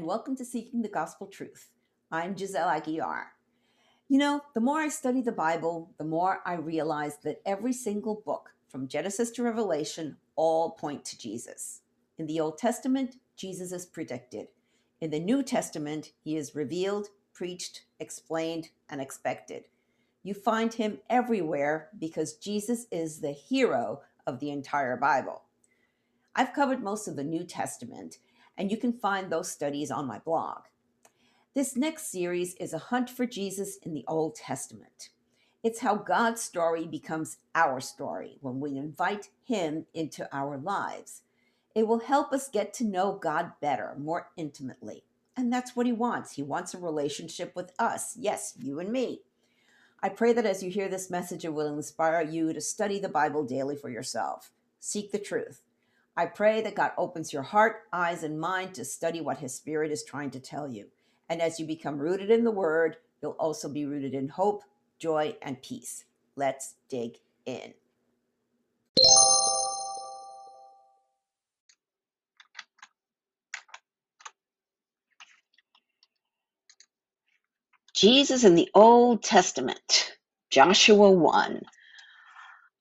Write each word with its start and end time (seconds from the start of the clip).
and 0.00 0.06
welcome 0.06 0.34
to 0.34 0.46
Seeking 0.46 0.80
the 0.80 0.88
Gospel 0.88 1.26
Truth. 1.26 1.68
I'm 2.10 2.34
Giselle 2.34 2.70
Aguiar. 2.70 3.24
You 4.08 4.16
know, 4.16 4.40
the 4.54 4.60
more 4.62 4.78
I 4.80 4.88
study 4.88 5.20
the 5.20 5.30
Bible, 5.30 5.92
the 5.98 6.04
more 6.04 6.40
I 6.46 6.54
realize 6.54 7.18
that 7.22 7.42
every 7.44 7.74
single 7.74 8.22
book, 8.24 8.48
from 8.70 8.88
Genesis 8.88 9.30
to 9.32 9.42
Revelation, 9.42 10.16
all 10.36 10.70
point 10.70 11.04
to 11.04 11.18
Jesus. 11.18 11.82
In 12.16 12.26
the 12.26 12.40
Old 12.40 12.56
Testament, 12.56 13.16
Jesus 13.36 13.72
is 13.72 13.84
predicted. 13.84 14.46
In 15.02 15.10
the 15.10 15.20
New 15.20 15.42
Testament, 15.42 16.12
he 16.24 16.34
is 16.34 16.54
revealed, 16.54 17.08
preached, 17.34 17.82
explained, 17.98 18.70
and 18.88 19.02
expected. 19.02 19.64
You 20.22 20.32
find 20.32 20.72
him 20.72 21.00
everywhere 21.10 21.90
because 21.98 22.38
Jesus 22.38 22.86
is 22.90 23.20
the 23.20 23.32
hero 23.32 24.00
of 24.26 24.40
the 24.40 24.48
entire 24.48 24.96
Bible. 24.96 25.42
I've 26.34 26.54
covered 26.54 26.82
most 26.82 27.06
of 27.06 27.16
the 27.16 27.22
New 27.22 27.44
Testament, 27.44 28.16
and 28.60 28.70
you 28.70 28.76
can 28.76 28.92
find 28.92 29.32
those 29.32 29.50
studies 29.50 29.90
on 29.90 30.06
my 30.06 30.18
blog. 30.18 30.64
This 31.54 31.76
next 31.76 32.12
series 32.12 32.54
is 32.56 32.74
a 32.74 32.78
hunt 32.78 33.08
for 33.08 33.24
Jesus 33.24 33.78
in 33.78 33.94
the 33.94 34.04
Old 34.06 34.34
Testament. 34.34 35.08
It's 35.62 35.80
how 35.80 35.94
God's 35.96 36.42
story 36.42 36.86
becomes 36.86 37.38
our 37.54 37.80
story 37.80 38.36
when 38.42 38.60
we 38.60 38.76
invite 38.76 39.30
Him 39.46 39.86
into 39.94 40.28
our 40.30 40.58
lives. 40.58 41.22
It 41.74 41.88
will 41.88 42.00
help 42.00 42.34
us 42.34 42.50
get 42.50 42.74
to 42.74 42.84
know 42.84 43.12
God 43.12 43.52
better, 43.62 43.94
more 43.96 44.28
intimately. 44.36 45.04
And 45.38 45.50
that's 45.50 45.74
what 45.74 45.86
He 45.86 45.92
wants. 45.92 46.32
He 46.32 46.42
wants 46.42 46.74
a 46.74 46.78
relationship 46.78 47.56
with 47.56 47.72
us. 47.78 48.14
Yes, 48.18 48.52
you 48.58 48.78
and 48.78 48.92
me. 48.92 49.22
I 50.02 50.10
pray 50.10 50.34
that 50.34 50.44
as 50.44 50.62
you 50.62 50.70
hear 50.70 50.90
this 50.90 51.10
message, 51.10 51.46
it 51.46 51.54
will 51.54 51.74
inspire 51.74 52.20
you 52.20 52.52
to 52.52 52.60
study 52.60 52.98
the 52.98 53.08
Bible 53.08 53.42
daily 53.42 53.76
for 53.76 53.88
yourself. 53.88 54.50
Seek 54.80 55.12
the 55.12 55.18
truth. 55.18 55.62
I 56.20 56.26
pray 56.26 56.60
that 56.60 56.74
God 56.74 56.92
opens 56.98 57.32
your 57.32 57.40
heart, 57.40 57.84
eyes, 57.94 58.24
and 58.24 58.38
mind 58.38 58.74
to 58.74 58.84
study 58.84 59.22
what 59.22 59.38
His 59.38 59.54
Spirit 59.54 59.90
is 59.90 60.04
trying 60.04 60.30
to 60.32 60.38
tell 60.38 60.68
you. 60.68 60.84
And 61.30 61.40
as 61.40 61.58
you 61.58 61.64
become 61.66 61.96
rooted 61.96 62.30
in 62.30 62.44
the 62.44 62.50
Word, 62.50 62.98
you'll 63.22 63.38
also 63.40 63.70
be 63.70 63.86
rooted 63.86 64.12
in 64.12 64.28
hope, 64.28 64.62
joy, 64.98 65.34
and 65.40 65.62
peace. 65.62 66.04
Let's 66.36 66.74
dig 66.90 67.16
in. 67.46 67.72
Jesus 77.94 78.44
in 78.44 78.56
the 78.56 78.68
Old 78.74 79.22
Testament, 79.22 80.18
Joshua 80.50 81.10
1, 81.10 81.62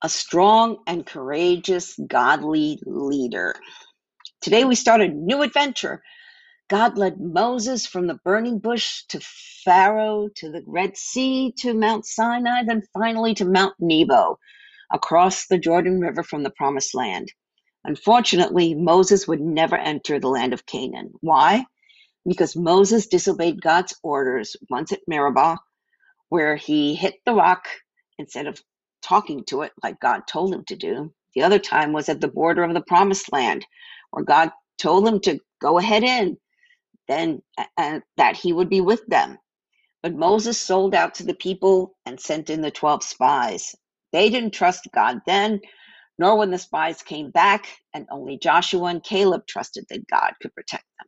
a 0.03 0.09
strong 0.09 0.78
and 0.88 1.05
courageous 1.05 2.00
godly 2.08 2.80
leader. 2.86 3.55
Today 4.42 4.66
we 4.66 4.75
start 4.75 5.02
a 5.02 5.09
new 5.09 5.42
adventure. 5.44 6.03
God 6.69 6.97
led 6.97 7.19
Moses 7.22 7.86
from 7.88 8.08
the 8.08 8.20
burning 8.25 8.59
bush 8.59 9.03
to 9.09 9.20
Pharaoh 9.66 10.30
to 10.38 10.52
the 10.52 10.64
Red 10.67 10.97
Sea 10.97 11.53
to 11.59 11.73
Mount 11.73 12.05
Sinai, 12.05 12.64
then 12.66 12.83
finally 12.94 13.33
to 13.36 13.45
Mount 13.45 13.75
Nebo, 13.80 14.39
across 14.92 15.47
the 15.47 15.59
Jordan 15.59 16.02
River 16.02 16.23
from 16.23 16.44
the 16.44 16.52
Promised 16.52 16.95
Land. 16.95 17.31
Unfortunately, 17.86 18.75
Moses 18.75 19.27
would 19.27 19.42
never 19.42 19.77
enter 19.77 20.20
the 20.20 20.30
land 20.30 20.53
of 20.53 20.66
Canaan. 20.67 21.11
Why? 21.22 21.64
because 22.27 22.55
Moses 22.55 23.08
disobeyed 23.08 23.61
God's 23.61 23.95
orders 24.03 24.55
once 24.70 24.92
at 24.92 25.02
Meribah, 25.08 25.58
where 26.30 26.55
he 26.55 26.95
hit 26.95 27.16
the 27.25 27.33
rock 27.33 27.67
instead 28.20 28.47
of 28.47 28.61
talking 29.03 29.45
to 29.45 29.64
it 29.64 29.73
like 29.83 30.00
God 30.02 30.22
told 30.28 30.53
him 30.53 30.66
to 30.67 30.78
do. 30.78 31.14
The 31.36 31.44
other 31.44 31.59
time 31.59 31.94
was 31.94 32.09
at 32.09 32.22
the 32.22 32.30
border 32.30 32.64
of 32.64 32.73
the 32.73 32.81
promised 32.81 33.31
land, 33.33 33.66
where 34.11 34.25
God 34.25 34.52
told 34.80 35.08
him 35.08 35.19
to 35.22 35.39
go 35.61 35.80
ahead 35.80 36.03
in, 36.03 36.38
then 37.08 37.42
uh, 37.77 38.00
that 38.17 38.38
he 38.38 38.53
would 38.53 38.70
be 38.70 38.82
with 38.82 39.05
them. 39.08 39.38
But 40.04 40.15
Moses 40.15 40.59
sold 40.59 40.95
out 40.95 41.15
to 41.15 41.23
the 41.26 41.36
people 41.36 41.98
and 42.05 42.20
sent 42.20 42.49
in 42.49 42.61
the 42.61 42.71
12 42.71 43.04
spies. 43.04 43.76
They 44.14 44.30
didn't 44.30 44.54
trust 44.54 44.88
God 44.93 45.20
then, 45.27 45.61
nor 46.20 46.38
when 46.38 46.52
the 46.52 46.59
spies 46.59 47.04
came 47.04 47.32
back, 47.32 47.67
and 47.93 48.08
only 48.11 48.38
Joshua 48.38 48.86
and 48.86 49.04
Caleb 49.04 49.48
trusted 49.48 49.86
that 49.89 50.08
God 50.08 50.33
could 50.42 50.55
protect 50.55 50.86
them. 50.99 51.08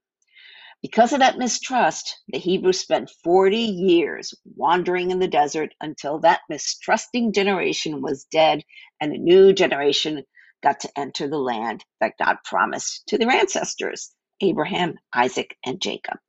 Because 0.81 1.13
of 1.13 1.19
that 1.19 1.37
mistrust, 1.37 2.21
the 2.29 2.39
Hebrews 2.39 2.79
spent 2.79 3.11
40 3.23 3.57
years 3.57 4.33
wandering 4.55 5.11
in 5.11 5.19
the 5.19 5.27
desert 5.27 5.75
until 5.81 6.19
that 6.21 6.41
mistrusting 6.49 7.33
generation 7.33 8.01
was 8.01 8.25
dead 8.25 8.63
and 9.01 9.13
a 9.13 9.19
new 9.19 9.53
generation 9.53 10.23
got 10.63 10.81
to 10.81 10.89
enter 10.99 11.27
the 11.27 11.39
land 11.39 11.85
that 12.01 12.13
God 12.19 12.37
promised 12.45 13.03
to 13.09 13.19
their 13.19 13.31
ancestors 13.31 14.11
Abraham, 14.41 14.95
Isaac, 15.13 15.57
and 15.65 15.81
Jacob. 15.81 16.19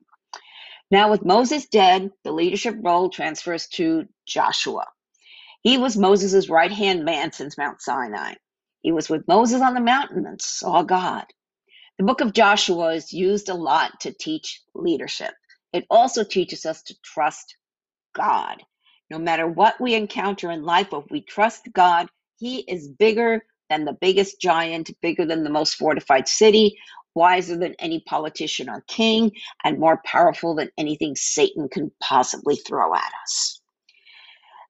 Now, 0.91 1.11
with 1.11 1.25
Moses 1.25 1.69
dead, 1.69 2.11
the 2.25 2.33
leadership 2.33 2.77
role 2.83 3.11
transfers 3.11 3.69
to 3.75 4.07
Joshua. 4.27 4.87
He 5.63 5.79
was 5.79 5.97
Moses' 5.99 6.51
right 6.51 6.73
hand 6.73 7.05
man 7.05 7.33
since 7.33 7.59
Mount 7.59 7.83
Sinai. 7.83 8.35
He 8.83 8.93
was 8.93 9.11
with 9.11 9.29
Moses 9.29 9.63
on 9.63 9.75
the 9.75 9.81
mountain 9.81 10.27
and 10.27 10.41
saw 10.43 10.83
God. 10.83 11.27
The 11.99 12.05
book 12.05 12.21
of 12.21 12.35
Joshua 12.35 12.95
is 12.95 13.13
used 13.13 13.49
a 13.49 13.55
lot 13.55 14.01
to 14.01 14.13
teach 14.13 14.63
leadership. 14.75 15.33
It 15.73 15.87
also 15.91 16.25
teaches 16.25 16.67
us 16.67 16.83
to 16.85 16.97
trust 17.05 17.57
God. 18.15 18.63
No 19.11 19.19
matter 19.19 19.49
what 19.49 19.81
we 19.81 19.95
encounter 19.95 20.51
in 20.51 20.65
life, 20.65 20.89
if 20.93 21.05
we 21.11 21.23
trust 21.23 21.69
God, 21.73 22.09
He 22.39 22.61
is 22.61 22.89
bigger 22.89 23.43
than 23.71 23.85
the 23.87 23.95
biggest 24.01 24.41
giant, 24.41 24.91
bigger 25.03 25.27
than 25.27 25.45
the 25.45 25.51
most 25.51 25.75
fortified 25.77 26.29
city, 26.29 26.79
wiser 27.15 27.57
than 27.57 27.75
any 27.79 28.01
politician 28.09 28.71
or 28.71 28.85
king, 28.89 29.33
and 29.65 29.79
more 29.81 30.01
powerful 30.05 30.55
than 30.57 30.71
anything 30.79 31.17
Satan 31.17 31.69
can 31.69 31.93
possibly 32.03 32.57
throw 32.57 32.95
at 32.95 33.13
us. 33.25 33.61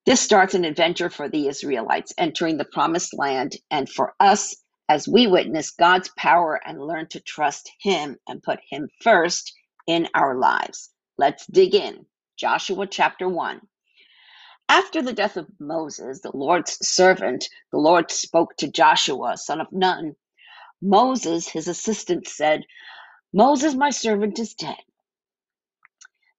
This 0.06 0.20
starts 0.20 0.54
an 0.54 0.64
adventure 0.64 1.10
for 1.10 1.28
the 1.28 1.48
Israelites 1.48 2.12
entering 2.18 2.58
the 2.58 2.66
promised 2.66 3.14
land, 3.16 3.56
and 3.70 3.88
for 3.88 4.14
us 4.20 4.56
as 4.92 5.08
we 5.08 5.26
witness 5.26 5.70
God's 5.70 6.10
power 6.19 6.60
and 6.66 6.78
learn 6.78 7.08
to 7.08 7.20
trust 7.20 7.72
Him 7.80 8.19
and 8.28 8.42
put 8.42 8.60
Him 8.69 8.91
first 9.00 9.54
in 9.86 10.06
our 10.12 10.36
lives. 10.36 10.91
Let's 11.16 11.47
dig 11.47 11.75
in. 11.75 12.04
Joshua 12.36 12.86
chapter 12.86 13.26
1. 13.26 13.62
After 14.69 15.00
the 15.00 15.14
death 15.14 15.38
of 15.38 15.47
Moses, 15.58 16.20
the 16.20 16.36
Lord's 16.36 16.76
servant, 16.86 17.48
the 17.70 17.78
Lord 17.78 18.10
spoke 18.10 18.54
to 18.58 18.70
Joshua, 18.70 19.38
son 19.38 19.62
of 19.62 19.72
Nun. 19.72 20.14
Moses, 20.82 21.48
his 21.48 21.69
assistant, 21.69 22.28
said, 22.28 22.64
Moses, 23.32 23.75
my 23.75 23.88
servant, 23.88 24.38
is 24.38 24.52
dead. 24.52 24.76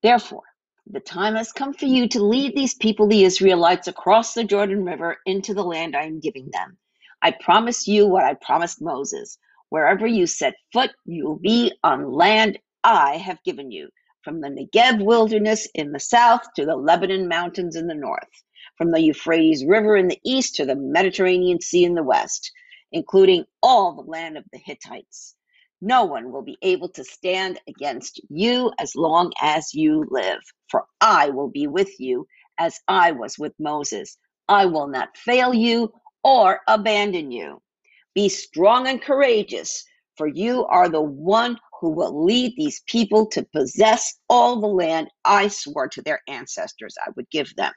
Therefore, 0.04 0.44
the 0.86 1.00
time 1.00 1.34
has 1.34 1.52
come 1.52 1.74
for 1.74 1.88
you 1.88 2.08
to 2.10 2.24
lead 2.24 2.56
these 2.56 2.76
people, 2.76 3.08
the 3.08 3.24
Israelites, 3.24 3.88
across 3.88 4.36
the 4.36 4.44
Jordan 4.44 4.86
River 4.86 5.18
into 5.26 5.56
the 5.56 5.64
land 5.64 5.96
I 5.96 6.04
am 6.04 6.20
giving 6.20 6.52
them. 6.52 6.78
I 7.24 7.34
promise 7.34 7.88
you 7.88 8.08
what 8.08 8.26
I 8.26 8.36
promised 8.36 8.82
Moses. 8.82 9.40
Wherever 9.72 10.08
you 10.08 10.28
set 10.28 10.56
foot, 10.74 10.92
you 11.06 11.26
will 11.26 11.40
be 11.40 11.74
on 11.84 12.14
land 12.14 12.60
I 12.86 13.18
have 13.18 13.44
given 13.46 13.72
you, 13.72 13.90
from 14.24 14.42
the 14.42 14.50
Negev 14.50 15.04
wilderness 15.06 15.70
in 15.76 15.94
the 15.94 16.02
south 16.02 16.44
to 16.58 16.66
the 16.66 16.78
Lebanon 16.78 17.28
mountains 17.30 17.78
in 17.78 17.88
the 17.88 17.96
north, 17.96 18.30
from 18.78 18.92
the 18.94 19.02
Euphrates 19.02 19.66
River 19.66 19.98
in 19.98 20.10
the 20.10 20.22
east 20.26 20.56
to 20.58 20.66
the 20.68 20.78
Mediterranean 20.78 21.62
Sea 21.62 21.86
in 21.86 21.96
the 21.96 22.04
west, 22.04 22.52
including 22.94 23.46
all 23.64 23.96
the 23.96 24.12
land 24.12 24.38
of 24.38 24.46
the 24.54 24.60
Hittites. 24.60 25.36
No 25.82 26.06
one 26.06 26.32
will 26.34 26.44
be 26.44 26.58
able 26.64 26.90
to 26.92 27.06
stand 27.06 27.60
against 27.70 28.22
you 28.32 28.74
as 28.80 28.96
long 28.96 29.34
as 29.42 29.76
you 29.76 30.06
live, 30.12 30.42
for 30.72 30.86
I 31.02 31.32
will 31.32 31.50
be 31.52 31.68
with 31.68 32.00
you 32.02 32.28
as 32.60 32.80
I 32.90 33.14
was 33.14 33.40
with 33.40 33.54
Moses. 33.60 34.18
I 34.50 34.68
will 34.68 34.90
not 34.90 35.18
fail 35.18 35.54
you 35.56 35.88
or 36.24 36.62
abandon 36.68 37.32
you. 37.32 37.62
Be 38.16 38.30
strong 38.30 38.88
and 38.88 39.02
courageous, 39.02 39.86
for 40.18 40.28
you 40.28 40.66
are 40.66 40.90
the 40.90 41.02
one 41.02 41.58
who 41.82 41.90
will 41.90 42.26
lead 42.26 42.54
these 42.58 42.82
people 42.88 43.26
to 43.28 43.44
possess 43.56 44.20
all 44.30 44.60
the 44.62 44.68
land 44.68 45.10
I 45.26 45.48
swore 45.48 45.88
to 45.90 46.02
their 46.02 46.22
ancestors 46.28 46.96
I 47.06 47.10
would 47.16 47.30
give 47.32 47.56
them. 47.56 47.74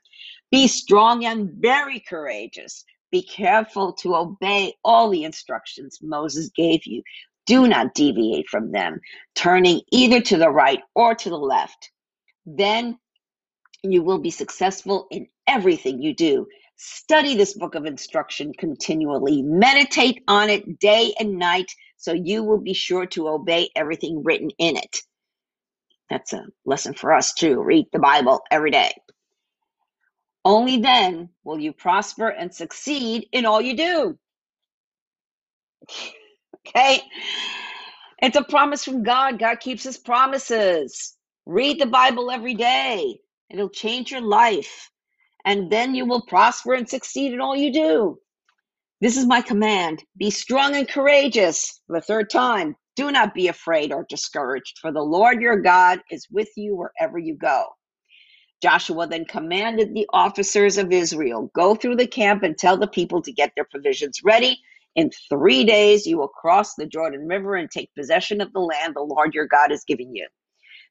Be 0.50 0.68
strong 0.68 1.24
and 1.24 1.50
very 1.60 2.00
courageous. 2.00 2.84
Be 3.12 3.22
careful 3.22 3.94
to 3.94 4.16
obey 4.16 4.74
all 4.84 5.10
the 5.10 5.24
instructions 5.24 5.98
Moses 6.02 6.50
gave 6.56 6.86
you. 6.86 7.02
Do 7.46 7.68
not 7.68 7.94
deviate 7.94 8.48
from 8.48 8.72
them, 8.72 9.00
turning 9.36 9.82
either 9.92 10.20
to 10.22 10.36
the 10.36 10.50
right 10.50 10.80
or 10.94 11.14
to 11.14 11.30
the 11.30 11.38
left. 11.38 11.90
Then 12.46 12.98
you 13.82 14.02
will 14.02 14.18
be 14.18 14.30
successful 14.30 15.06
in 15.10 15.28
everything 15.46 16.02
you 16.02 16.14
do 16.14 16.46
Study 16.76 17.36
this 17.36 17.54
book 17.54 17.74
of 17.74 17.86
instruction 17.86 18.52
continually. 18.58 19.42
Meditate 19.42 20.22
on 20.28 20.50
it 20.50 20.78
day 20.78 21.14
and 21.18 21.38
night 21.38 21.72
so 21.96 22.12
you 22.12 22.44
will 22.44 22.58
be 22.60 22.74
sure 22.74 23.06
to 23.06 23.28
obey 23.28 23.70
everything 23.74 24.22
written 24.24 24.50
in 24.58 24.76
it. 24.76 24.98
That's 26.10 26.32
a 26.32 26.46
lesson 26.64 26.94
for 26.94 27.12
us 27.12 27.32
too. 27.34 27.62
Read 27.62 27.86
the 27.92 27.98
Bible 27.98 28.42
every 28.50 28.70
day. 28.70 28.92
Only 30.44 30.78
then 30.78 31.30
will 31.44 31.58
you 31.58 31.72
prosper 31.72 32.28
and 32.28 32.54
succeed 32.54 33.28
in 33.32 33.46
all 33.46 33.60
you 33.60 33.76
do. 33.76 34.18
okay? 36.68 37.00
It's 38.22 38.36
a 38.36 38.44
promise 38.44 38.84
from 38.84 39.02
God. 39.02 39.38
God 39.38 39.60
keeps 39.60 39.84
his 39.84 39.98
promises. 39.98 41.16
Read 41.46 41.80
the 41.80 41.86
Bible 41.86 42.30
every 42.30 42.54
day. 42.54 43.18
It'll 43.50 43.68
change 43.68 44.10
your 44.10 44.22
life. 44.22 44.90
And 45.46 45.72
then 45.72 45.96
you 45.96 46.06
will 46.06 46.22
prosper 46.22 46.74
and 46.74 46.88
succeed 46.88 47.34
in 47.34 47.42
all 47.42 47.56
you 47.56 47.72
do. 47.72 48.18
This 49.00 49.16
is 49.18 49.26
my 49.26 49.42
command. 49.42 50.04
Be 50.18 50.30
strong 50.30 50.76
and 50.76 50.88
courageous. 50.88 51.82
For 51.86 51.98
the 51.98 52.02
third 52.06 52.30
time, 52.30 52.76
do 52.96 53.12
not 53.12 53.34
be 53.34 53.48
afraid 53.48 53.92
or 53.92 54.06
discouraged, 54.10 54.78
for 54.80 54.92
the 54.92 55.02
Lord 55.02 55.42
your 55.42 55.60
God 55.60 56.00
is 56.10 56.26
with 56.32 56.50
you 56.56 56.76
wherever 56.76 57.18
you 57.18 57.36
go. 57.36 57.66
Joshua 58.62 59.06
then 59.08 59.26
commanded 59.26 59.94
the 59.94 60.08
officers 60.12 60.78
of 60.78 60.92
Israel 60.92 61.50
Go 61.54 61.76
through 61.76 61.96
the 61.96 62.08
camp 62.08 62.42
and 62.44 62.58
tell 62.58 62.76
the 62.78 62.88
people 62.88 63.22
to 63.22 63.32
get 63.32 63.52
their 63.56 63.66
provisions 63.70 64.20
ready. 64.24 64.60
In 64.96 65.12
three 65.30 65.64
days, 65.64 66.06
you 66.08 66.18
will 66.18 66.28
cross 66.28 66.74
the 66.74 66.86
Jordan 66.86 67.28
River 67.28 67.56
and 67.56 67.70
take 67.70 67.94
possession 67.94 68.42
of 68.42 68.52
the 68.54 68.60
land 68.60 68.96
the 68.96 69.02
Lord 69.02 69.34
your 69.34 69.46
God 69.46 69.72
is 69.72 69.84
giving 69.86 70.16
you. 70.16 70.28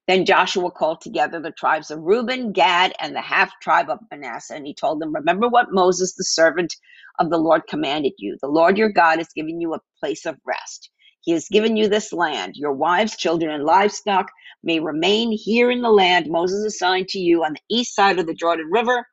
Then 0.07 0.25
Joshua 0.25 0.71
called 0.71 1.01
together 1.01 1.39
the 1.41 1.51
tribes 1.51 1.91
of 1.91 2.01
Reuben, 2.01 2.51
Gad, 2.51 2.93
and 2.99 3.15
the 3.15 3.21
half 3.21 3.51
tribe 3.61 3.89
of 3.89 3.99
Manasseh, 4.11 4.55
and 4.55 4.67
he 4.67 4.73
told 4.73 5.01
them, 5.01 5.15
Remember 5.15 5.47
what 5.49 5.71
Moses, 5.73 6.15
the 6.15 6.25
servant 6.25 6.75
of 7.19 7.29
the 7.29 7.37
Lord, 7.39 7.67
commanded 7.67 8.13
you. 8.17 8.37
The 8.41 8.49
Lord 8.49 8.77
your 8.77 8.89
God 8.89 9.19
has 9.19 9.29
given 9.35 9.61
you 9.61 9.73
a 9.73 9.81
place 9.99 10.25
of 10.25 10.37
rest. 10.45 10.89
He 11.21 11.31
has 11.31 11.47
given 11.49 11.77
you 11.77 11.89
this 11.89 12.13
land. 12.13 12.55
Your 12.57 12.73
wives, 12.73 13.17
children, 13.17 13.51
and 13.51 13.63
livestock 13.65 14.29
may 14.63 14.79
remain 14.79 15.31
here 15.31 15.71
in 15.71 15.81
the 15.81 15.89
land 15.91 16.27
Moses 16.29 16.65
assigned 16.65 17.07
to 17.09 17.19
you 17.19 17.43
on 17.45 17.53
the 17.53 17.75
east 17.77 17.95
side 17.95 18.19
of 18.19 18.27
the 18.27 18.35
Jordan 18.35 18.67
River, 18.71 19.07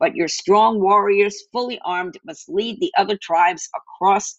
but 0.00 0.14
your 0.14 0.28
strong 0.28 0.80
warriors, 0.80 1.42
fully 1.52 1.80
armed, 1.84 2.18
must 2.24 2.48
lead 2.48 2.80
the 2.80 2.92
other 2.96 3.18
tribes 3.20 3.68
across 3.76 4.38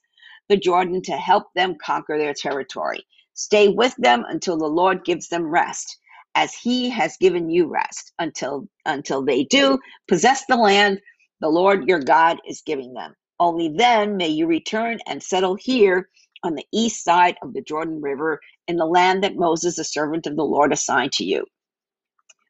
the 0.50 0.58
Jordan 0.58 1.02
to 1.04 1.14
help 1.14 1.48
them 1.56 1.76
conquer 1.84 2.18
their 2.18 2.34
territory. 2.34 3.06
Stay 3.40 3.70
with 3.70 3.96
them 4.00 4.26
until 4.30 4.58
the 4.58 4.68
Lord 4.68 5.06
gives 5.06 5.30
them 5.30 5.46
rest 5.46 5.98
as 6.36 6.54
he 6.54 6.90
has 6.90 7.18
given 7.18 7.50
you 7.50 7.68
rest 7.68 8.14
until 8.20 8.68
until 8.86 9.24
they 9.24 9.46
do 9.46 9.80
possess 10.10 10.46
the 10.48 10.58
land 10.58 11.00
the 11.42 11.50
Lord 11.50 11.88
your 11.88 12.02
God 12.02 12.40
is 12.48 12.62
giving 12.66 12.94
them. 12.94 13.16
Only 13.40 13.70
then 13.70 14.18
may 14.18 14.28
you 14.28 14.46
return 14.48 15.00
and 15.08 15.24
settle 15.24 15.56
here 15.56 16.10
on 16.44 16.56
the 16.56 16.66
east 16.74 17.06
side 17.06 17.38
of 17.42 17.54
the 17.54 17.62
Jordan 17.62 18.02
River 18.02 18.42
in 18.68 18.76
the 18.78 18.86
land 18.86 19.24
that 19.24 19.38
Moses, 19.38 19.78
the 19.78 19.86
servant 19.86 20.28
of 20.28 20.36
the 20.36 20.44
Lord, 20.46 20.74
assigned 20.74 21.14
to 21.14 21.24
you. 21.26 21.46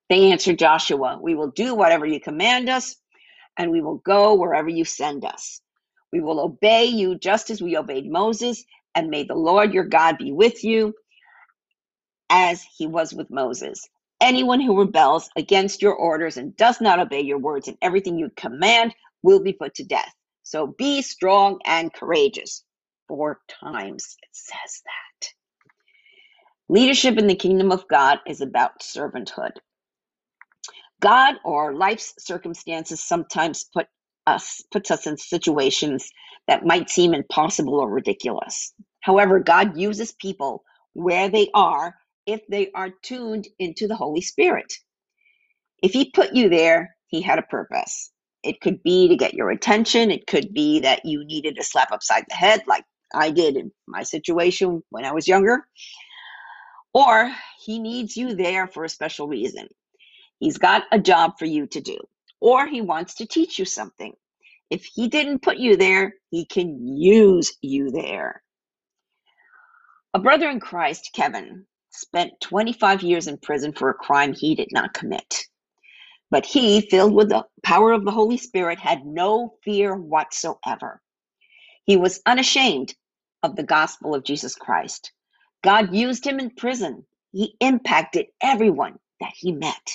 They 0.09 0.31
answered 0.31 0.59
Joshua, 0.59 1.19
We 1.21 1.35
will 1.35 1.51
do 1.51 1.75
whatever 1.75 2.07
you 2.07 2.19
command 2.19 2.69
us, 2.69 2.95
and 3.57 3.71
we 3.71 3.81
will 3.81 3.97
go 3.99 4.35
wherever 4.35 4.69
you 4.69 4.85
send 4.85 5.25
us. 5.25 5.61
We 6.13 6.21
will 6.21 6.39
obey 6.39 6.85
you 6.85 7.17
just 7.19 7.51
as 7.51 7.61
we 7.61 7.77
obeyed 7.77 8.11
Moses, 8.11 8.63
and 8.95 9.09
may 9.09 9.23
the 9.23 9.35
Lord 9.35 9.73
your 9.73 9.85
God 9.85 10.17
be 10.17 10.31
with 10.31 10.63
you 10.63 10.93
as 12.31 12.63
he 12.77 12.87
was 12.87 13.13
with 13.13 13.31
Moses. 13.31 13.87
Anyone 14.21 14.61
who 14.61 14.79
rebels 14.79 15.29
against 15.37 15.83
your 15.83 15.95
orders 15.95 16.37
and 16.37 16.57
does 16.57 16.81
not 16.81 16.99
obey 16.99 17.21
your 17.21 17.39
words 17.39 17.69
and 17.69 17.77
everything 17.83 18.17
you 18.19 18.31
command 18.37 18.95
will 19.23 19.41
be 19.43 19.53
put 19.53 19.75
to 19.75 19.85
death. 19.85 20.13
So 20.43 20.67
be 20.79 21.03
strong 21.03 21.59
and 21.65 21.93
courageous. 21.93 22.65
Four 23.09 23.41
times 23.63 24.17
it 24.23 24.29
says 24.33 24.81
that. 24.85 25.29
Leadership 26.69 27.17
in 27.17 27.27
the 27.27 27.35
kingdom 27.35 27.71
of 27.71 27.87
God 27.89 28.19
is 28.27 28.41
about 28.41 28.81
servanthood. 28.81 29.51
God 31.01 31.35
or 31.45 31.75
life's 31.75 32.15
circumstances 32.19 33.01
sometimes 33.03 33.65
put 33.73 33.87
us 34.27 34.63
puts 34.71 34.91
us 34.91 35.07
in 35.07 35.17
situations 35.17 36.09
that 36.47 36.65
might 36.65 36.89
seem 36.89 37.13
impossible 37.15 37.75
or 37.79 37.89
ridiculous. 37.89 38.73
However, 39.09 39.39
God 39.39 39.77
uses 39.77 40.13
people 40.13 40.63
where 40.93 41.29
they 41.29 41.49
are 41.55 41.95
if 42.27 42.41
they 42.49 42.71
are 42.75 42.91
tuned 43.03 43.47
into 43.59 43.87
the 43.87 43.95
Holy 43.97 44.21
Spirit. 44.21 44.73
If 45.83 45.93
He 45.93 46.11
put 46.11 46.33
you 46.35 46.49
there, 46.49 46.95
He 47.07 47.21
had 47.21 47.39
a 47.39 47.43
purpose. 47.43 48.11
It 48.43 48.61
could 48.61 48.83
be 48.83 49.09
to 49.09 49.17
get 49.17 49.35
your 49.35 49.51
attention, 49.51 50.11
it 50.11 50.27
could 50.27 50.53
be 50.53 50.81
that 50.81 51.05
you 51.05 51.25
needed 51.25 51.57
a 51.59 51.63
slap 51.63 51.91
upside 51.91 52.25
the 52.29 52.35
head, 52.35 52.63
like 52.67 52.85
I 53.15 53.31
did 53.31 53.57
in 53.57 53.71
my 53.87 54.03
situation 54.03 54.83
when 54.91 55.05
I 55.05 55.13
was 55.13 55.27
younger, 55.27 55.65
or 56.93 57.31
He 57.65 57.79
needs 57.79 58.17
you 58.17 58.35
there 58.35 58.67
for 58.67 58.83
a 58.85 58.89
special 58.89 59.27
reason. 59.27 59.67
He's 60.39 60.57
got 60.59 60.83
a 60.91 60.99
job 60.99 61.33
for 61.39 61.45
you 61.45 61.67
to 61.67 61.81
do, 61.81 61.97
or 62.41 62.67
He 62.67 62.81
wants 62.81 63.15
to 63.15 63.27
teach 63.27 63.59
you 63.59 63.65
something. 63.65 64.13
If 64.71 64.85
He 64.85 65.09
didn't 65.09 65.43
put 65.43 65.57
you 65.57 65.77
there, 65.77 66.15
He 66.31 66.45
can 66.45 66.97
use 66.97 67.53
you 67.61 67.91
there. 67.91 68.43
A 70.15 70.19
brother 70.19 70.49
in 70.49 70.59
Christ, 70.59 71.11
Kevin, 71.13 71.67
spent 71.91 72.41
25 72.41 73.03
years 73.03 73.27
in 73.27 73.37
prison 73.37 73.73
for 73.73 73.89
a 73.89 73.93
crime 73.93 74.33
he 74.33 74.55
did 74.55 74.69
not 74.71 74.93
commit. 74.93 75.45
But 76.31 76.47
he, 76.47 76.81
filled 76.81 77.13
with 77.13 77.29
the 77.29 77.45
power 77.63 77.91
of 77.91 78.05
the 78.05 78.11
Holy 78.11 78.37
Spirit, 78.37 78.79
had 78.79 79.05
no 79.05 79.53
fear 79.63 79.95
whatsoever. 79.95 81.01
He 81.85 81.95
was 81.95 82.21
unashamed 82.25 82.95
of 83.43 83.55
the 83.55 83.63
gospel 83.63 84.15
of 84.15 84.23
Jesus 84.23 84.55
Christ. 84.55 85.11
God 85.63 85.93
used 85.93 86.25
him 86.25 86.39
in 86.39 86.51
prison. 86.51 87.05
He 87.31 87.55
impacted 87.59 88.27
everyone 88.41 88.97
that 89.19 89.33
he 89.35 89.51
met. 89.51 89.91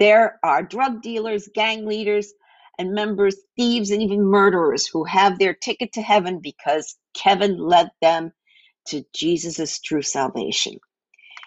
There 0.00 0.40
are 0.42 0.64
drug 0.64 1.00
dealers, 1.02 1.48
gang 1.54 1.86
leaders, 1.86 2.32
and 2.78 2.92
members, 2.92 3.36
thieves, 3.56 3.92
and 3.92 4.02
even 4.02 4.24
murderers 4.24 4.88
who 4.88 5.04
have 5.04 5.38
their 5.38 5.54
ticket 5.54 5.92
to 5.92 6.02
heaven 6.02 6.40
because 6.40 6.96
Kevin 7.14 7.58
led 7.58 7.90
them 8.00 8.32
to 8.86 9.04
Jesus' 9.14 9.80
true 9.80 10.02
salvation. 10.02 10.74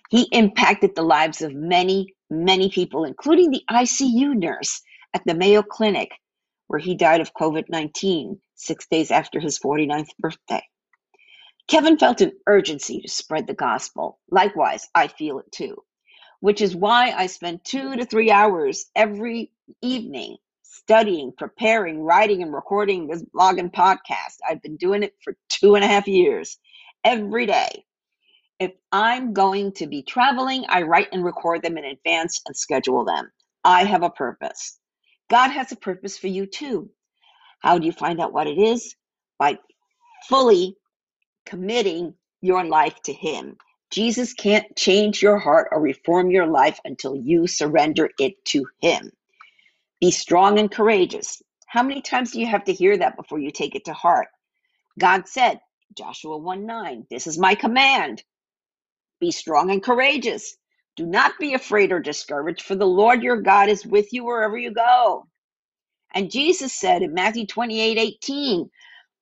He 0.09 0.27
impacted 0.31 0.95
the 0.95 1.01
lives 1.03 1.41
of 1.41 1.53
many, 1.53 2.13
many 2.29 2.69
people, 2.69 3.05
including 3.05 3.51
the 3.51 3.63
ICU 3.69 4.35
nurse 4.35 4.81
at 5.13 5.23
the 5.25 5.33
Mayo 5.33 5.63
Clinic, 5.63 6.11
where 6.67 6.79
he 6.79 6.95
died 6.95 7.21
of 7.21 7.33
COVID 7.33 7.65
19 7.69 8.39
six 8.55 8.87
days 8.87 9.11
after 9.11 9.39
his 9.39 9.59
49th 9.59 10.09
birthday. 10.19 10.63
Kevin 11.67 11.97
felt 11.97 12.21
an 12.21 12.31
urgency 12.47 13.01
to 13.01 13.07
spread 13.07 13.47
the 13.47 13.53
gospel. 13.53 14.19
Likewise, 14.29 14.87
I 14.93 15.07
feel 15.07 15.39
it 15.39 15.51
too, 15.51 15.83
which 16.39 16.61
is 16.61 16.75
why 16.75 17.11
I 17.11 17.25
spend 17.27 17.61
two 17.63 17.95
to 17.95 18.05
three 18.05 18.29
hours 18.31 18.85
every 18.95 19.51
evening 19.81 20.37
studying, 20.61 21.33
preparing, 21.35 22.01
writing, 22.01 22.43
and 22.43 22.53
recording 22.53 23.07
this 23.07 23.23
blog 23.33 23.57
and 23.57 23.73
podcast. 23.73 24.37
I've 24.47 24.61
been 24.61 24.77
doing 24.77 25.01
it 25.01 25.15
for 25.23 25.35
two 25.49 25.73
and 25.75 25.83
a 25.83 25.87
half 25.87 26.07
years 26.07 26.59
every 27.05 27.45
day. 27.45 27.85
If 28.59 28.71
I'm 28.91 29.33
going 29.33 29.73
to 29.73 29.87
be 29.87 30.01
traveling, 30.01 30.65
I 30.67 30.81
write 30.81 31.09
and 31.11 31.23
record 31.23 31.61
them 31.61 31.77
in 31.77 31.85
advance 31.85 32.41
and 32.45 32.55
schedule 32.55 33.05
them. 33.05 33.31
I 33.63 33.85
have 33.85 34.03
a 34.03 34.09
purpose. 34.09 34.79
God 35.29 35.49
has 35.49 35.71
a 35.71 35.77
purpose 35.77 36.17
for 36.17 36.27
you 36.27 36.45
too. 36.45 36.89
How 37.59 37.77
do 37.77 37.85
you 37.85 37.91
find 37.91 38.19
out 38.19 38.33
what 38.33 38.47
it 38.47 38.57
is? 38.57 38.95
By 39.39 39.59
fully 40.27 40.77
committing 41.45 42.13
your 42.41 42.63
life 42.63 43.01
to 43.03 43.13
Him. 43.13 43.57
Jesus 43.91 44.33
can't 44.33 44.75
change 44.75 45.21
your 45.21 45.37
heart 45.37 45.69
or 45.71 45.81
reform 45.81 46.31
your 46.31 46.47
life 46.47 46.79
until 46.85 47.15
you 47.15 47.47
surrender 47.47 48.09
it 48.19 48.43
to 48.45 48.65
Him. 48.81 49.11
Be 50.01 50.11
strong 50.11 50.59
and 50.59 50.71
courageous. 50.71 51.41
How 51.67 51.83
many 51.83 52.01
times 52.01 52.31
do 52.31 52.39
you 52.39 52.47
have 52.47 52.63
to 52.65 52.73
hear 52.73 52.97
that 52.97 53.17
before 53.17 53.39
you 53.39 53.51
take 53.51 53.75
it 53.75 53.85
to 53.85 53.93
heart? 53.93 54.27
God 54.99 55.27
said, 55.27 55.59
Joshua 55.97 56.37
1 56.37 56.65
9, 56.65 57.07
this 57.09 57.27
is 57.27 57.37
my 57.39 57.55
command. 57.55 58.23
Be 59.21 59.31
strong 59.31 59.71
and 59.71 59.83
courageous. 59.83 60.57
Do 60.97 61.05
not 61.07 61.33
be 61.39 61.55
afraid 61.55 61.91
or 61.93 62.01
discouraged, 62.01 62.63
for 62.63 62.75
the 62.75 62.87
Lord 62.87 63.23
your 63.23 63.41
God 63.41 63.69
is 63.69 63.85
with 63.85 64.13
you 64.13 64.25
wherever 64.25 64.57
you 64.57 64.73
go. 64.73 65.27
And 66.15 66.31
Jesus 66.31 66.73
said 66.73 67.03
in 67.03 67.13
Matthew 67.13 67.47
28 67.47 67.97
18, 67.97 68.61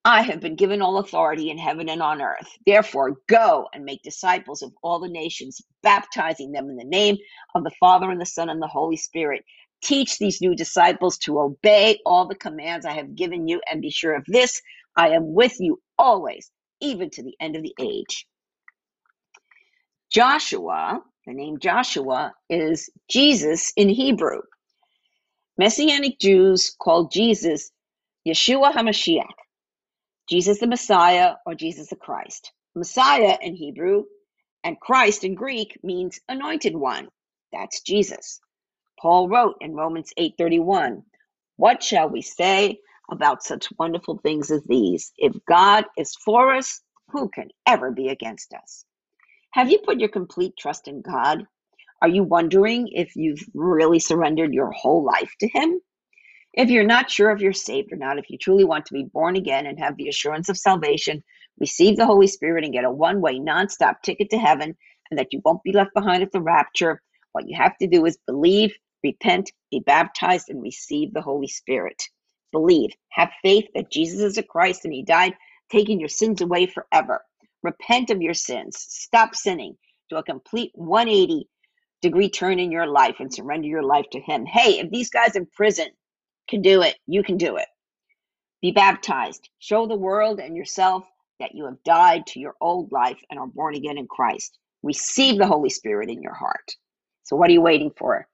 I 0.04 0.24
have 0.24 0.40
been 0.40 0.56
given 0.56 0.82
all 0.82 0.98
authority 0.98 1.52
in 1.52 1.58
heaven 1.60 1.88
and 1.88 2.02
on 2.02 2.22
earth. 2.24 2.48
Therefore, 2.66 3.18
go 3.28 3.68
and 3.74 3.86
make 3.86 4.02
disciples 4.02 4.64
of 4.64 4.72
all 4.82 5.00
the 5.00 5.10
nations, 5.10 5.62
baptizing 5.84 6.52
them 6.52 6.70
in 6.70 6.76
the 6.76 6.84
name 6.84 7.18
of 7.56 7.64
the 7.64 7.72
Father 7.80 8.10
and 8.10 8.20
the 8.20 8.26
Son 8.26 8.50
and 8.50 8.60
the 8.62 8.68
Holy 8.68 8.98
Spirit. 8.98 9.44
Teach 9.84 10.18
these 10.18 10.42
new 10.42 10.56
disciples 10.56 11.18
to 11.20 11.40
obey 11.40 12.00
all 12.06 12.28
the 12.28 12.36
commands 12.36 12.86
I 12.86 12.94
have 12.94 13.16
given 13.16 13.48
you, 13.48 13.62
and 13.70 13.82
be 13.82 13.92
sure 13.92 14.16
of 14.16 14.24
this 14.28 14.60
I 14.96 15.10
am 15.10 15.34
with 15.36 15.60
you 15.60 15.80
always, 16.00 16.50
even 16.84 17.10
to 17.10 17.22
the 17.24 17.36
end 17.40 17.56
of 17.56 17.62
the 17.64 17.74
age. 17.80 18.26
Joshua, 20.12 21.00
the 21.26 21.34
name 21.34 21.58
Joshua, 21.58 22.34
is 22.50 22.90
Jesus 23.10 23.72
in 23.76 23.88
Hebrew. 23.88 24.42
Messianic 25.58 26.18
Jews 26.20 26.74
call 26.80 27.08
Jesus 27.08 27.70
Yeshua 28.26 28.72
HaMashiach, 28.72 29.34
Jesus 30.28 30.60
the 30.60 30.66
Messiah 30.68 31.34
or 31.46 31.54
Jesus 31.54 31.90
the 31.90 31.96
Christ. 31.96 32.52
Messiah 32.74 33.38
in 33.42 33.54
Hebrew 33.54 34.04
and 34.64 34.80
Christ 34.80 35.24
in 35.24 35.34
Greek 35.34 35.78
means 35.82 36.20
anointed 36.28 36.76
one. 36.76 37.08
That's 37.52 37.82
Jesus. 37.82 38.40
Paul 39.00 39.28
wrote 39.28 39.56
in 39.60 39.74
Romans 39.74 40.12
8:31, 40.16 41.04
"What 41.56 41.82
shall 41.82 42.08
we 42.08 42.22
say 42.22 42.80
about 43.10 43.42
such 43.42 43.72
wonderful 43.78 44.18
things 44.18 44.50
as 44.50 44.62
these? 44.64 45.12
If 45.18 45.34
God 45.46 45.84
is 45.96 46.14
for 46.16 46.54
us, 46.54 46.80
who 47.08 47.28
can 47.28 47.48
ever 47.66 47.90
be 47.90 48.08
against 48.08 48.54
us?" 48.54 48.84
Have 49.52 49.70
you 49.70 49.78
put 49.78 50.00
your 50.00 50.08
complete 50.08 50.56
trust 50.58 50.88
in 50.88 51.00
God? 51.00 51.46
Are 52.02 52.08
you 52.08 52.24
wondering 52.24 52.88
if 52.88 53.14
you've 53.16 53.44
really 53.54 53.98
surrendered 53.98 54.52
your 54.52 54.70
whole 54.72 55.04
life 55.04 55.32
to 55.40 55.48
Him? 55.48 55.80
If 56.52 56.70
you're 56.70 56.84
not 56.84 57.10
sure 57.10 57.30
if 57.30 57.40
you're 57.40 57.52
saved 57.52 57.92
or 57.92 57.96
not, 57.96 58.18
if 58.18 58.30
you 58.30 58.38
truly 58.38 58.64
want 58.64 58.86
to 58.86 58.94
be 58.94 59.04
born 59.04 59.36
again 59.36 59.66
and 59.66 59.78
have 59.78 59.96
the 59.96 60.08
assurance 60.08 60.48
of 60.48 60.56
salvation, 60.56 61.22
receive 61.58 61.96
the 61.96 62.06
Holy 62.06 62.26
Spirit 62.26 62.64
and 62.64 62.72
get 62.72 62.84
a 62.84 62.90
one 62.90 63.20
way, 63.20 63.38
non-stop 63.38 64.02
ticket 64.02 64.30
to 64.30 64.38
heaven, 64.38 64.76
and 65.10 65.18
that 65.18 65.32
you 65.32 65.40
won't 65.44 65.62
be 65.62 65.72
left 65.72 65.94
behind 65.94 66.22
at 66.22 66.32
the 66.32 66.40
rapture, 66.40 67.00
what 67.32 67.48
you 67.48 67.56
have 67.56 67.76
to 67.78 67.86
do 67.86 68.04
is 68.06 68.18
believe, 68.26 68.72
repent, 69.02 69.50
be 69.70 69.80
baptized, 69.80 70.48
and 70.48 70.62
receive 70.62 71.12
the 71.12 71.22
Holy 71.22 71.48
Spirit. 71.48 72.02
Believe, 72.54 72.92
have 73.10 73.32
faith 73.42 73.66
that 73.74 73.90
Jesus 73.90 74.20
is 74.20 74.38
a 74.38 74.42
Christ 74.44 74.86
and 74.86 74.94
He 74.94 75.02
died, 75.02 75.34
taking 75.70 76.00
your 76.00 76.08
sins 76.08 76.40
away 76.40 76.66
forever. 76.66 77.22
Repent 77.64 78.10
of 78.10 78.22
your 78.22 78.34
sins, 78.34 78.76
stop 78.78 79.34
sinning, 79.34 79.76
do 80.08 80.16
a 80.16 80.22
complete 80.22 80.70
180 80.74 81.50
degree 82.00 82.30
turn 82.30 82.60
in 82.60 82.70
your 82.70 82.86
life 82.86 83.16
and 83.18 83.34
surrender 83.34 83.68
your 83.68 83.82
life 83.82 84.06
to 84.12 84.20
Him. 84.20 84.46
Hey, 84.46 84.78
if 84.78 84.90
these 84.90 85.10
guys 85.10 85.36
in 85.36 85.46
prison 85.46 85.88
can 86.48 86.62
do 86.62 86.82
it, 86.82 86.96
you 87.08 87.24
can 87.24 87.38
do 87.38 87.56
it. 87.56 87.66
Be 88.62 88.70
baptized. 88.72 89.48
Show 89.58 89.88
the 89.88 89.96
world 89.96 90.40
and 90.40 90.56
yourself 90.56 91.10
that 91.40 91.54
you 91.54 91.64
have 91.64 91.82
died 91.84 92.26
to 92.28 92.40
your 92.40 92.54
old 92.60 92.92
life 92.92 93.18
and 93.30 93.40
are 93.40 93.48
born 93.48 93.74
again 93.74 93.98
in 93.98 94.06
Christ. 94.06 94.58
Receive 94.84 95.38
the 95.38 95.46
Holy 95.46 95.70
Spirit 95.70 96.08
in 96.08 96.22
your 96.22 96.34
heart. 96.34 96.76
So, 97.24 97.36
what 97.36 97.50
are 97.50 97.52
you 97.52 97.62
waiting 97.62 97.90
for? 97.98 98.28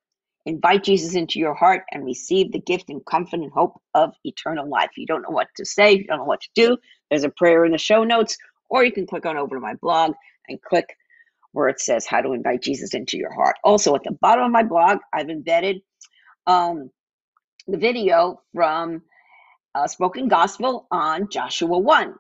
Invite 0.47 0.85
Jesus 0.85 1.15
into 1.15 1.39
your 1.39 1.55
heart 1.55 1.83
and 1.93 2.05
receive 2.05 2.51
the 2.51 2.61
gift 2.61 2.89
and 2.89 3.05
comfort 3.05 3.41
and 3.41 3.53
hope 3.53 3.81
of 3.95 4.13
eternal 4.25 4.69
life. 4.69 4.91
You 4.97 5.07
don't 5.07 5.23
know 5.23 5.31
what 5.31 5.49
to 5.57 5.65
say, 5.65 5.93
you 5.93 6.05
don't 6.05 6.19
know 6.19 6.25
what 6.25 6.41
to 6.41 6.49
do. 6.55 6.79
There's 7.11 7.25
a 7.25 7.31
prayer 7.31 7.65
in 7.65 7.73
the 7.73 7.79
show 7.79 8.05
notes, 8.05 8.37
or 8.71 8.85
you 8.85 8.93
can 8.93 9.07
click 9.07 9.27
on 9.27 9.37
over 9.37 9.57
to 9.57 9.61
my 9.61 9.75
blog 9.75 10.15
and 10.49 10.61
click 10.63 10.87
where 11.53 11.69
it 11.69 11.81
says 11.81 12.07
how 12.07 12.21
to 12.21 12.33
invite 12.33 12.63
Jesus 12.63 12.95
into 12.95 13.19
your 13.19 13.33
heart. 13.33 13.57
Also, 13.65 13.95
at 13.95 14.03
the 14.05 14.17
bottom 14.21 14.45
of 14.45 14.51
my 14.53 14.63
blog, 14.63 14.99
I've 15.13 15.29
embedded 15.29 15.83
um, 16.47 16.91
the 17.67 17.79
video 17.79 18.41
from 18.55 19.03
uh, 19.75 19.87
Spoken 19.87 20.29
Gospel 20.29 20.87
on 20.91 21.29
Joshua 21.29 21.79
1. 21.79 22.15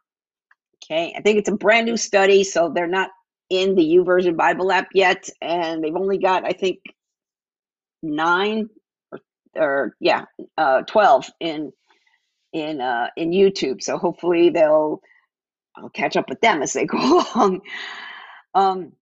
Okay, 0.84 1.14
I 1.16 1.20
think 1.20 1.38
it's 1.38 1.48
a 1.48 1.56
brand 1.56 1.86
new 1.86 1.96
study, 1.96 2.42
so 2.44 2.70
they're 2.74 2.86
not 2.86 3.10
in 3.50 3.74
the 3.74 3.82
YouVersion 3.82 4.36
Bible 4.36 4.72
app 4.72 4.88
yet, 4.94 5.28
and 5.40 5.82
they've 5.82 5.96
only 5.96 6.18
got, 6.18 6.44
I 6.44 6.52
think, 6.52 6.78
nine 8.02 8.68
or, 9.10 9.20
or 9.54 9.96
yeah, 10.00 10.24
uh, 10.56 10.82
12 10.82 11.30
in 11.40 11.72
in 12.52 12.80
uh, 12.80 13.08
in 13.16 13.30
YouTube. 13.30 13.82
So 13.82 13.98
hopefully 13.98 14.50
they'll 14.50 15.00
I'll 15.76 15.90
catch 15.90 16.16
up 16.16 16.28
with 16.28 16.40
them 16.40 16.62
as 16.62 16.72
they 16.72 16.86
go 16.86 17.24
along. 17.34 17.62
Um, 18.54 18.92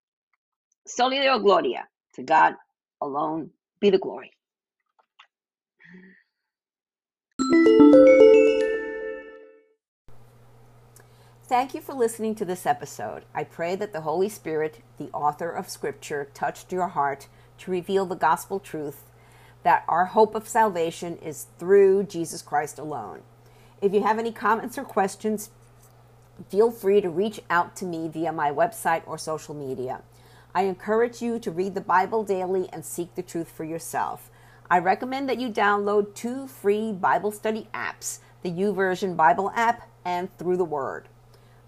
Soli 0.87 1.19
Deo 1.19 1.39
Gloria 1.39 1.87
to 2.15 2.23
God 2.23 2.55
alone 3.01 3.51
be 3.81 3.91
the 3.91 3.99
glory. 3.99 4.33
Thank 11.49 11.73
you 11.73 11.81
for 11.81 11.95
listening 11.95 12.35
to 12.35 12.45
this 12.45 12.67
episode. 12.67 13.25
I 13.35 13.45
pray 13.45 13.75
that 13.77 13.95
the 13.95 14.03
Holy 14.03 14.29
Spirit, 14.29 14.83
the 14.99 15.09
author 15.13 15.51
of 15.51 15.71
Scripture, 15.71 16.29
touched 16.35 16.73
your 16.73 16.89
heart 16.89 17.29
to 17.59 17.71
reveal 17.71 18.07
the 18.07 18.15
gospel 18.15 18.59
truth 18.59 19.05
that 19.63 19.85
our 19.89 20.07
hope 20.07 20.35
of 20.35 20.49
salvation 20.49 21.17
is 21.19 21.47
through 21.59 22.05
Jesus 22.05 22.43
Christ 22.43 22.79
alone. 22.79 23.21
If 23.81 23.93
you 23.93 24.03
have 24.03 24.19
any 24.19 24.33
comments 24.33 24.79
or 24.79 24.85
questions, 24.85 25.51
feel 26.49 26.71
free 26.71 27.01
to 27.01 27.11
reach 27.11 27.41
out 27.51 27.77
to 27.77 27.85
me 27.85 28.09
via 28.09 28.33
my 28.33 28.51
website 28.51 29.03
or 29.07 29.19
social 29.19 29.55
media. 29.55 30.03
I 30.55 30.63
encourage 30.63 31.21
you 31.21 31.39
to 31.41 31.51
read 31.51 31.75
the 31.75 31.81
Bible 31.81 32.25
daily 32.25 32.69
and 32.73 32.85
seek 32.85 33.15
the 33.15 33.23
truth 33.23 33.51
for 33.51 33.65
yourself. 33.65 34.31
I 34.71 34.79
recommend 34.79 35.29
that 35.29 35.41
you 35.41 35.51
download 35.51 36.15
two 36.15 36.47
free 36.47 36.93
Bible 36.93 37.33
study 37.33 37.69
apps 37.73 38.21
the 38.43 38.51
YouVersion 38.51 39.17
Bible 39.17 39.51
app 39.57 39.89
and 40.05 40.37
Through 40.39 40.59
the 40.59 40.65
Word. 40.65 41.09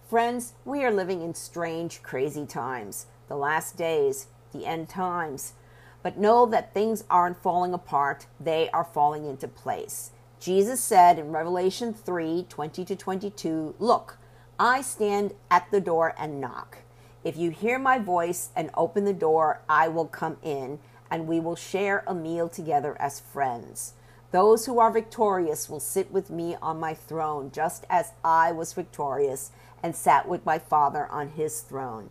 Friends, 0.08 0.54
we 0.64 0.84
are 0.84 0.92
living 0.92 1.20
in 1.20 1.34
strange, 1.34 2.02
crazy 2.02 2.46
times, 2.46 3.06
the 3.28 3.36
last 3.36 3.76
days, 3.76 4.28
the 4.52 4.66
end 4.66 4.88
times. 4.88 5.54
But 6.02 6.18
know 6.18 6.46
that 6.46 6.72
things 6.72 7.04
aren't 7.10 7.42
falling 7.42 7.74
apart, 7.74 8.26
they 8.38 8.70
are 8.70 8.84
falling 8.84 9.26
into 9.26 9.48
place. 9.48 10.10
Jesus 10.40 10.80
said 10.82 11.18
in 11.18 11.32
Revelation 11.32 11.92
3 11.92 12.46
20 12.48 12.84
to 12.86 12.96
22, 12.96 13.74
Look, 13.78 14.16
I 14.58 14.80
stand 14.80 15.34
at 15.50 15.70
the 15.70 15.80
door 15.80 16.14
and 16.18 16.40
knock. 16.40 16.78
If 17.22 17.36
you 17.36 17.50
hear 17.50 17.78
my 17.78 17.98
voice 17.98 18.48
and 18.56 18.70
open 18.74 19.04
the 19.04 19.12
door, 19.12 19.60
I 19.68 19.88
will 19.88 20.06
come 20.06 20.38
in, 20.42 20.78
and 21.10 21.26
we 21.26 21.40
will 21.40 21.56
share 21.56 22.02
a 22.06 22.14
meal 22.14 22.48
together 22.48 22.96
as 22.98 23.20
friends. 23.20 23.92
Those 24.30 24.64
who 24.64 24.78
are 24.78 24.90
victorious 24.90 25.68
will 25.68 25.80
sit 25.80 26.10
with 26.10 26.30
me 26.30 26.56
on 26.62 26.80
my 26.80 26.94
throne, 26.94 27.50
just 27.52 27.84
as 27.90 28.12
I 28.24 28.52
was 28.52 28.72
victorious 28.72 29.50
and 29.82 29.94
sat 29.94 30.28
with 30.28 30.46
my 30.46 30.58
Father 30.58 31.06
on 31.08 31.30
his 31.30 31.60
throne. 31.60 32.10